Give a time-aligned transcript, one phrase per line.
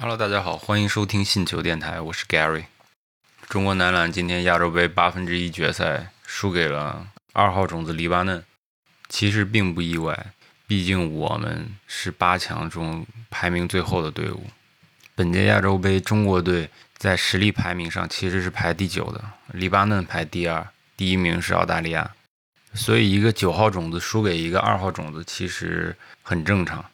[0.00, 2.66] Hello，大家好，欢迎收听信球电台，我是 Gary。
[3.48, 8.44] 中国男篮今天亚洲杯八分之一决赛输给了二号种子黎巴嫩，
[9.08, 10.26] 其实并不意外，
[10.68, 14.46] 毕竟我们是八强中排名最后的队伍。
[15.16, 20.64] 本届亚洲杯中国队在实力排名上其实是排第九的，黎巴嫩排第二，
[20.96, 22.08] 第一名是澳大利亚。
[22.72, 26.84] 所以一个九号种子输给一个二号种子其实很正常，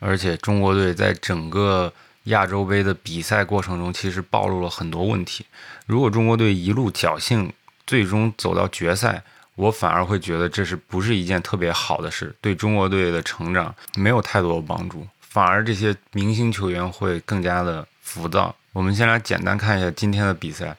[0.00, 1.90] 而且中国队在整个。
[2.24, 5.46] 亚洲杯的比赛过程中，其实暴露了很多问题。
[5.86, 7.52] 如果中国队一路侥幸，
[7.86, 9.22] 最终走到决赛，
[9.56, 18.54] 我反而会觉得这是不是一件特别好的事，对中国队的成长没有太多的帮助，反而这些明星球员会更加的浮躁。
[18.72, 20.76] 我们先来简单看一下今天的比赛。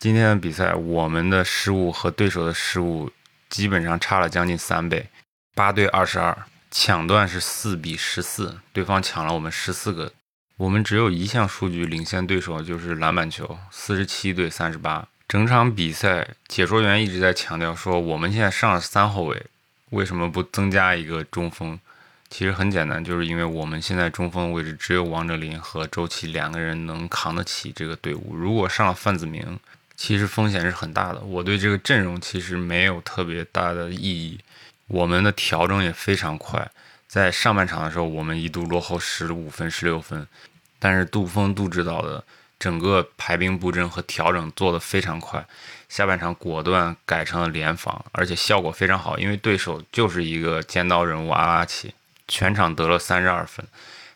[0.00, 3.10] 今天的比赛，我们的失误和对手的失误
[3.48, 5.08] 基本上差了将近三倍，
[5.54, 6.36] 八对二十二，
[6.70, 10.12] 抢断是四比十四，对方抢了我们十四个。
[10.58, 15.06] 我们只有一项数据领先对手，就是篮板球，四十七对三十八。
[15.28, 19.40] 整场比赛，解说员一直在强调说，我们现在上了三后卫，
[19.90, 21.78] 为什么不增加一个中锋？
[22.28, 28.34] 其实很简单，就是因为我们现在中锋位置只有王哲林和周琦两个人能扛得起这个队伍。
[28.34, 29.60] 如果上了范子铭，
[29.96, 31.20] 其实风险是很大的。
[31.20, 34.40] 我对这个阵容其实没有特别大的意义。
[34.88, 36.68] 我们的调整也非常快。
[37.08, 40.28] 在上半场的时候，我们一度落后十五分、十六分，
[40.78, 42.22] 但是杜峰杜指导的
[42.58, 45.46] 整个排兵布阵和调整做得非常快，
[45.88, 51.94] 下半场果断改成了联防，而且效果非常好，因为对手就是一个尖刀人物阿拉奇，
[52.28, 53.66] 全场得了三十二分，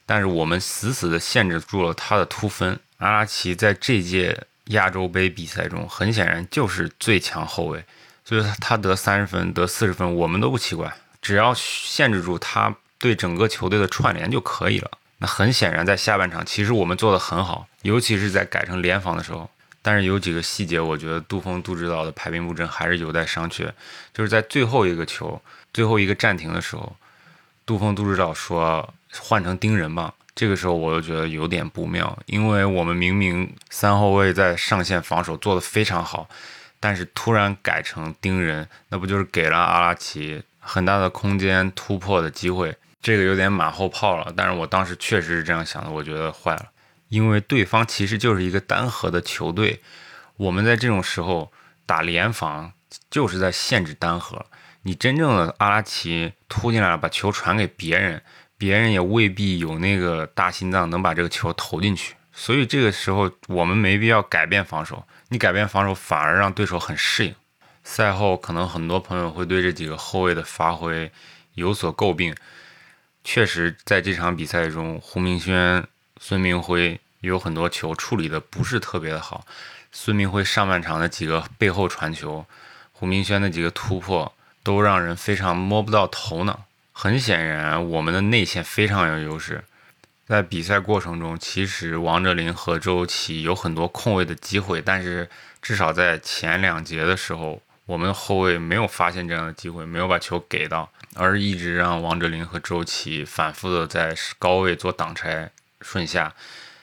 [0.04, 2.78] 但是我们死死地限制住了他的突分。
[2.98, 7.82] 阿拉奇在这届亚洲杯比赛中，很显然就是最强后卫，
[8.22, 12.76] 所以他得三十分、得四十分，我们都不奇怪，只要限制住他。
[13.02, 14.88] 对整个球队的串联就可以了。
[15.18, 19.50] 那很显然，在下半场，其实我们做的很好，尤其是在改成联防的时候。
[19.82, 23.68] 但是有几个细节，我觉得杜峰杜指导的排兵布阵还是有待商榷。
[24.14, 25.42] 就是在最后一个球、
[25.74, 26.94] 最后一个暂停的时候，
[27.66, 30.14] 杜峰杜指导说换成盯人吧。
[30.36, 36.28] 这个时候我就觉得有点不妙，因为我们明明三后卫在上线防守做得非常好，
[36.78, 42.76] 但是突然改成盯人，那不就是给了阿拉奇很大的空间突破的机会？
[43.02, 46.70] 这个有点马后炮了，但是我当时确实是这样想的，我觉得坏了，
[47.08, 49.82] 因为对方其实就是一个单核的球队，
[50.36, 51.50] 我们在这种时候
[51.84, 52.72] 打联防
[53.10, 54.46] 就是在限制单核，
[54.82, 58.22] 你真正的阿拉奇突进来了，把球传给别人，
[58.56, 67.34] 别人也未必有那个大心脏能把这个球投进去，所以这个时候我们没必要改变防守，你改变防守反而让对手很适应。
[67.82, 71.10] 赛后可能很多朋友会对这几个后卫的发挥
[71.54, 72.32] 有所诟病。
[73.24, 75.86] 确实，在这场比赛中，胡明轩、
[76.20, 79.46] 孙明辉有很多球处理的不是特别的好。
[79.92, 82.44] 孙明辉上半场的几个背后传球，
[82.92, 86.64] 胡明轩的几个突破，都让人非常摸不到头脑。
[86.92, 89.64] 很显然，我们的内线非常有优势。
[90.26, 95.28] 在比赛过程中，其实王哲林和周琦有很多空位的机会，但是
[95.60, 97.62] 至少在前两节的时候。
[97.84, 105.50] 我们后卫没有发现这样的机会，没有把球给到，而一直让王哲林和周琦反复的在高位做挡拆
[105.80, 106.34] 顺下，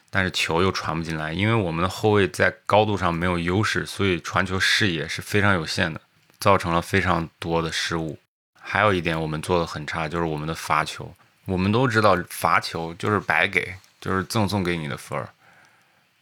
[0.10, 6.00] 但是球又传不进来，因为我们的后卫在高度上没有优势，所以传球视野是非常有限的，
[6.40, 8.20] 造成了非常多的失误。
[8.60, 11.12] 还有一点我们做的很差，就是我们的罚球。
[11.46, 15.30] 我们都知道罚球就是白给，就是赠送给你的分儿。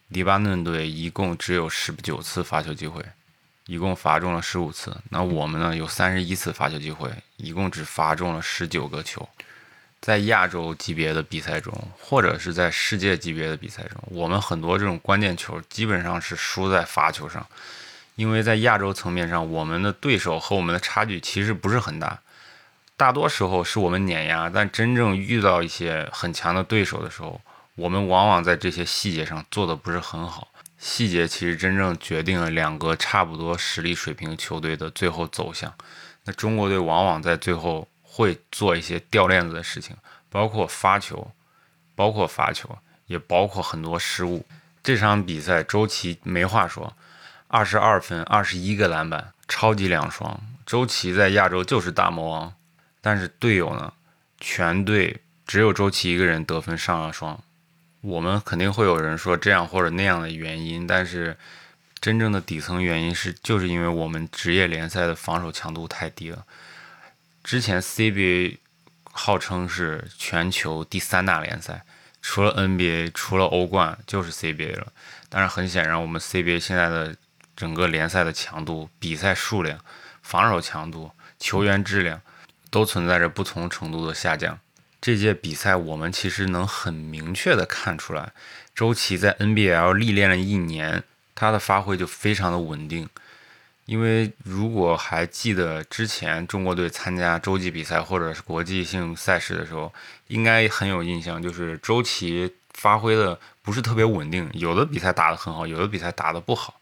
[0.08, 3.04] 黎巴嫩队一共只有十九次罚球机会。
[3.68, 9.28] 一共罚中了十五次，那我们呢有三十一次罚球机会，一共只罚中了十九个球。
[10.00, 17.46] 在亚洲级别的比赛中，或者是在世界级别的比赛中，我们很多这种关键球基本上是输在罚球上，
[18.16, 22.20] 因为在亚洲层面上，我们的对手和我们的差距其实不是很大，
[22.96, 27.42] 大多时候是我们碾压，但真正遇到一些很强的对手的时候，
[27.76, 30.48] 我们往往在这些细节上做的不是很好。
[30.78, 35.74] 细节其实真正决定了两个差不多实力水平球队的最后走向。
[36.26, 39.96] 那中国队往往在最后会做一些掉链子的事情，
[40.30, 41.32] 包括发球，
[41.96, 42.78] 包括罚球，
[43.08, 44.46] 也包括很多失误。
[44.84, 46.94] 这场比赛周琦没话说，
[47.48, 50.40] 二十二分，二十一个篮板，超级两双。
[50.66, 52.54] 周琦在亚洲就是大魔王，
[53.02, 53.94] 但是队友呢，
[54.40, 57.42] 全队只有周琦一个人得分上了双。
[58.02, 61.36] 我们肯定会有人说这样或者那样的原因，但是
[62.00, 66.46] 真正的底层原因是，就是因为我们职业联赛的防守强度太低了。
[67.44, 68.58] 之前 CBA
[69.12, 71.84] 号称是全球第三大联赛，
[72.22, 74.94] 除了 NBA，除了欧冠，就是 CBA 了。
[75.30, 77.16] 但是很显然，我们 CBA 现在的
[77.56, 79.80] 整个联赛的强度、比赛数量、
[80.22, 82.22] 防守强度、球员质量，
[82.70, 84.60] 都存在着不同程度的下降。
[85.00, 88.32] 这届比赛，我们其实能很明确的看出来，
[88.76, 91.04] 周琦在 NBL 历练了一年，
[91.36, 93.08] 他的发挥就非常的稳定。
[93.86, 99.94] 因为如果还记得之前中国队参加洲际比赛或者是国际性赛事的时候，
[100.28, 106.82] 应该很有印象，就是周琦发挥的不是特别稳定，有的比赛打得很好，有的比赛打得不好。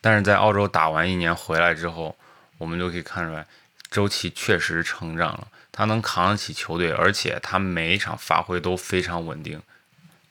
[0.00, 2.16] 但是在澳洲打完一年回来之后，
[2.58, 3.44] 我们就可以看出来，
[3.90, 9.62] 周琦确实成长了，他能扛得起球队，而且他每一场发挥都非常稳定。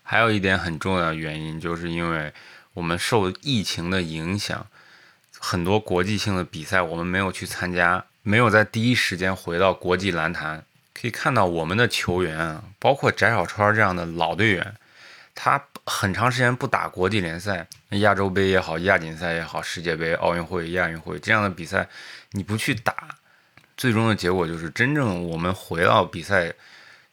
[0.04, 2.34] 还有一点很重要的原因，就是因为
[2.74, 4.68] 我们受疫情的影响。
[5.40, 10.66] 很多国际性的比赛我们没有去参加，没有在第一时间回到国际篮坛。
[10.94, 14.76] 可以看到我们的球员啊，包括翟小川这样的老队员，
[15.34, 21.88] 他很长时间不打国际联赛，亚洲杯也好，亚锦赛也好，世界杯、奥运会、亚运会这样的比赛，
[22.32, 23.16] 你不去打，
[23.78, 26.52] 最终的结果就是真正我们回到比赛，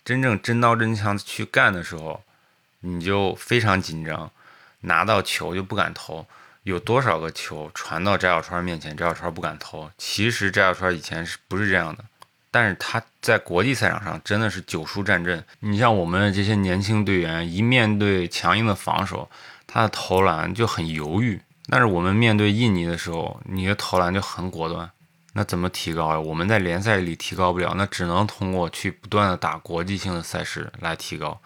[0.05, 2.23] 真正真刀真枪去干的时候，
[2.81, 4.31] 你就非常紧张，
[4.81, 6.27] 拿到球就不敢投。
[6.63, 9.91] 有多少个球传到翟小川面前，翟小川不敢投。
[9.99, 12.03] 其实翟小川以前是不是这样的？
[12.51, 15.45] 但是他在国际赛场上真的是九输战阵。
[15.61, 19.29] 你像我们这些年轻队员，一面对强硬的防守，
[19.67, 21.39] 他的投篮就很犹豫。
[21.69, 24.91] 但是我们面对印尼的时候，你的投篮就很果断。
[25.35, 26.19] 那怎么提高呀？
[26.19, 31.41] 我们在联赛里提高不了，那只能通过去不断的打国际性的赛事来提高。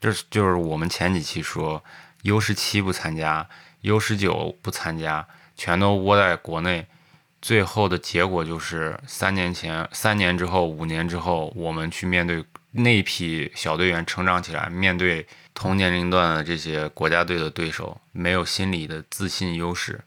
[0.00, 1.82] 这就是我们前几期说
[2.22, 3.48] U 十七不参加。
[3.82, 5.26] U 十九不参加，
[5.56, 6.86] 全都窝在国内，
[7.40, 20.00] 最后的结果就是三年前、三年之后、五年之后，我们去面对那批小队员成长起来，面对同年龄段的这些国家队的对手，没有心理的自信优势，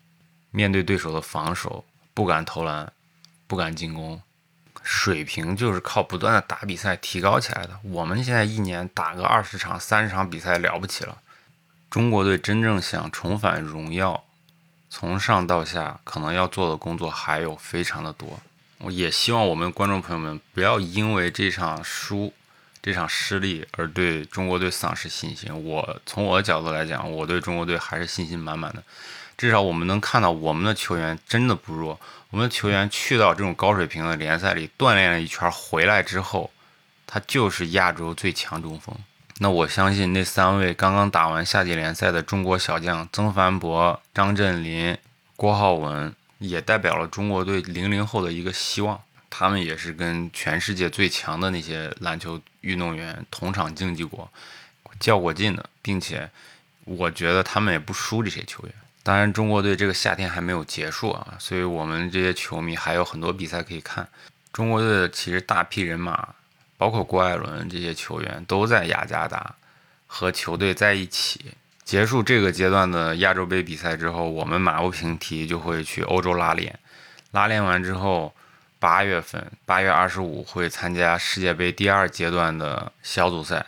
[0.52, 1.84] 面对对手的防守
[2.14, 2.90] 不敢投篮，
[3.48, 4.22] 不敢进攻，
[4.84, 7.80] 水平就是靠不断的打比赛提高起来的。
[7.84, 11.18] 我们现在一年打个二十场、三十场比赛了不起了。
[11.90, 14.24] 中国队真正想重返荣耀，
[14.90, 18.40] 从上到下可能要做的工作还有非常的多。
[18.80, 22.34] 我也希望我们观众朋友们不要因为这场输、
[22.86, 25.50] 这场失利而对中国队丧失信心。
[25.66, 28.84] 我从我的角度来讲，我对中国队还是信心满满的。
[29.36, 32.00] 至少我们能看到我们的球员真的不弱。
[32.30, 36.52] 我们的球员去到这种高水平的联赛里锻炼了一圈回来之后，
[37.08, 38.96] 他就是亚洲最强中锋。
[39.40, 44.96] 那我相信那三位刚刚打完夏季联赛的中国小将曾凡博、张镇麟、
[45.36, 49.02] 郭浩文，也代表了中国队零零后的一个希望。
[49.38, 54.32] 他们也是跟全世界最强的那些篮球运动员同场竞技过、
[54.98, 56.30] 较过劲的，并且
[56.86, 58.74] 我觉得他们也不输这些球员。
[59.04, 64.08] 当然，中国队这个夏天还没有结束啊，所以我们这些球迷还有很多比赛可以看。
[64.54, 66.30] 中国队其实大批人马。
[66.78, 69.56] 包括郭艾伦这些球员都在雅加达
[70.08, 71.54] 和球队在一起。
[71.86, 76.78] 结束这个阶段的亚洲杯比赛之后，我们马不停蹄就会去欧洲拉练。
[77.32, 78.35] 拉练完之后，
[78.86, 83.66] 八月份八月二十五会参加世界杯第二阶段的小组赛。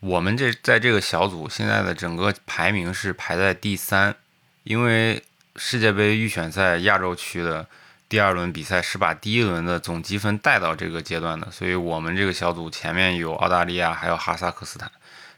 [0.00, 4.16] 我们这在这个小组现在的整个排名是排在第三，
[4.64, 5.22] 因为
[5.56, 7.66] 世界杯预选赛亚洲区的。
[8.08, 14.88] 第二轮比赛是把第一轮的总积分带到这个阶段的，所以我们这个小组前面有澳大利亚，还有哈萨克斯坦。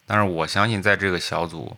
[0.06, 1.76] 但是我相信，在这个小组，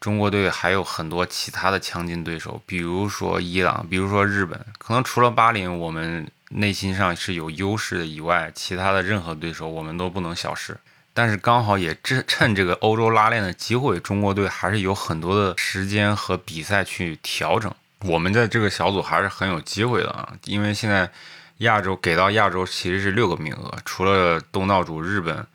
[0.00, 4.58] 中国队还有很多其他的强劲对手，比如说伊朗，比如说日本。
[4.78, 10.76] 可能除了巴林，我们内心上是有优势的以外，其他的任何对手我们都不能小视。
[11.12, 17.72] 但是刚好也趁趁这个欧洲拉练的机会，中国队还是有很多的时间和比赛去调整。
[18.04, 21.10] 我们在这个小组还是很有机会的啊，因为现在
[21.58, 25.46] 亚洲给到亚洲其实是六个名额，除了东道主日本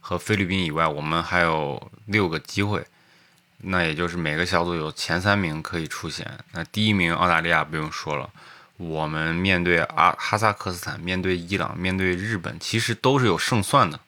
[0.00, 2.84] 和菲律宾以外，我们还有六个机会。
[3.64, 6.28] 那也就是每个小组有前三名可以出线。
[6.50, 8.28] 那第一名澳大利亚不用说了，
[8.88, 14.00] 我们面对阿哈萨克斯坦、面对伊朗、面对日本，其实都是有胜算的。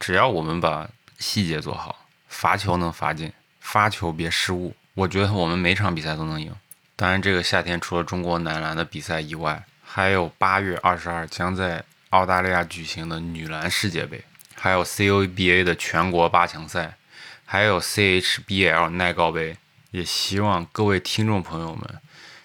[0.00, 0.88] 只要我们把
[1.18, 6.54] 细节做好，罚球能罚进，发球别失误，我觉得我们每场比赛都能赢。
[6.96, 16.96] 当然，这个夏天除了中国男篮的比赛以外，还有八月二十二将在澳大利亚举行的女篮世界杯，还有 COBA 的全国八强赛，
[17.44, 19.56] 还有 CHBL 耐高杯。
[19.90, 22.00] 也希望各位听众朋友们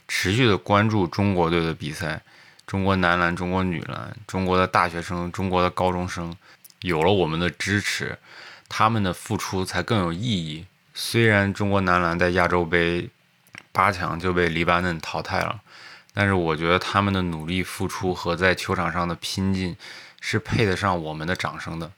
[0.09, 2.19] 持续的关注中国队的比赛，
[2.65, 6.35] 中国男篮、中国女篮、中国的大学生、中国的高中生，
[6.81, 8.17] 有了我们的支持，
[8.67, 10.65] 他们的付出才更有意义。
[10.95, 13.07] 虽然中国男篮在亚洲杯
[13.71, 15.61] 八强就被黎巴嫩淘汰了，
[16.13, 19.77] 但是我觉得他们的努力付出和在球场上的拼劲
[20.19, 21.91] 是配得上我们的掌声的。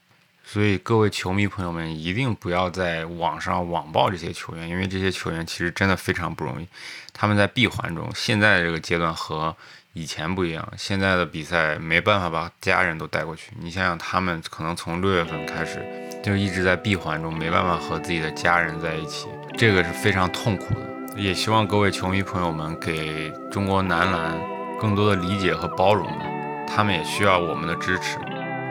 [0.51, 6.67] 所以各位球迷朋友们，一定不要在网上网暴这些球员，因为这些球员其实真的非常不容易。
[7.13, 9.55] 他们在闭环中，现在这个阶段和
[9.93, 13.53] 以前不一样，现在的比赛没办法把家人都带过去。
[13.62, 15.81] 你想想，他们可能从六月份开始
[16.22, 21.15] 就一直在闭环中，没办法和自己的家人在一起，这个是非常痛苦的。
[21.15, 24.38] 也希望各位球迷朋友们给中国男篮
[24.77, 26.25] 更多的理解和包容吧，
[26.67, 28.17] 他们也需要我们的支持。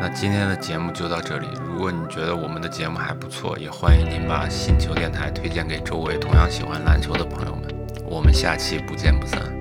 [0.01, 1.47] 那今天的节目就到这里。
[1.63, 7.65] 如果你觉得我们的节目还不错，也欢迎您把信球电台推荐给周围同样喜欢篮球的朋友们。
[8.07, 9.60] 我们下期不见不散。